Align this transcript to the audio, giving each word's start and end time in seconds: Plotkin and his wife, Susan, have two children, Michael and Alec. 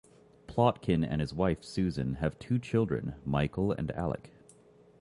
Plotkin 0.47 1.05
and 1.07 1.21
his 1.21 1.31
wife, 1.31 1.63
Susan, 1.63 2.15
have 2.15 2.39
two 2.39 2.57
children, 2.57 3.13
Michael 3.23 3.71
and 3.71 3.91
Alec. 3.91 4.31